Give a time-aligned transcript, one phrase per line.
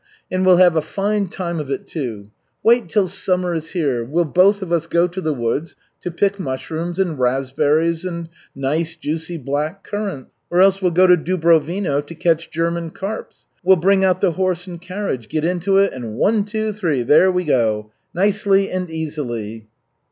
[0.31, 2.31] And we'll have a fine time of it, too.
[2.63, 6.39] Wait till summer is here, we'll both of us go to the woods to pick
[6.39, 10.33] mushrooms, and raspberries, and nice juicy black currants.
[10.49, 13.45] Or else, we'll go to Dubrovino to catch German carps.
[13.63, 17.31] We'll bring out the horse and carriage, get into it, and one, two, three there
[17.31, 17.91] we go.
[18.11, 19.67] Nicely and easily."